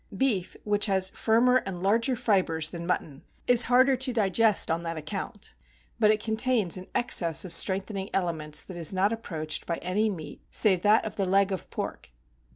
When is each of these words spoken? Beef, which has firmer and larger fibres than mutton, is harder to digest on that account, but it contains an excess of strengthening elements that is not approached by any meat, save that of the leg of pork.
Beef, 0.17 0.55
which 0.63 0.87
has 0.87 1.11
firmer 1.11 1.57
and 1.57 1.83
larger 1.83 2.15
fibres 2.15 2.71
than 2.71 2.87
mutton, 2.87 3.21
is 3.45 3.65
harder 3.65 3.95
to 3.97 4.11
digest 4.11 4.71
on 4.71 4.81
that 4.81 4.97
account, 4.97 5.53
but 5.99 6.09
it 6.09 6.19
contains 6.23 6.75
an 6.75 6.87
excess 6.95 7.45
of 7.45 7.53
strengthening 7.53 8.09
elements 8.11 8.63
that 8.63 8.77
is 8.77 8.91
not 8.95 9.13
approached 9.13 9.67
by 9.67 9.75
any 9.83 10.09
meat, 10.09 10.41
save 10.49 10.81
that 10.81 11.05
of 11.05 11.17
the 11.17 11.25
leg 11.27 11.51
of 11.51 11.69
pork. 11.69 12.09